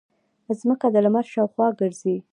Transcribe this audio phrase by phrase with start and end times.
[0.59, 2.15] ځمکه د لمر شاوخوا ګرځي